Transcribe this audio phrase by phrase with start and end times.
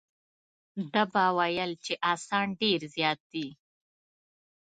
[0.93, 3.47] ده به ویل چې اسان ډېر زیات دي.